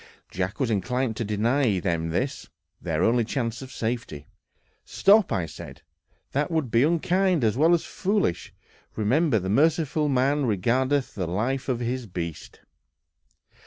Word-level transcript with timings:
Jack 0.31 0.59
was 0.59 0.71
inclined 0.71 1.15
to 1.17 1.23
deny 1.23 1.79
them 1.79 2.09
this, 2.09 2.49
their 2.81 3.03
only 3.03 3.23
chance 3.23 3.61
of 3.61 3.71
safety. 3.71 4.25
"Stop," 4.83 5.31
said 5.47 5.83
I, 5.83 6.17
"that 6.31 6.49
would 6.49 6.71
be 6.71 6.81
unkind 6.81 7.43
as 7.43 7.55
well 7.55 7.75
as 7.75 7.85
foolish; 7.85 8.51
remember, 8.95 9.37
the 9.37 9.47
merciful 9.47 10.09
man 10.09 10.47
regardeth 10.47 11.13
the 11.13 11.27
life 11.27 11.69
of 11.69 11.81
his 11.81 12.07
beast." 12.07 12.61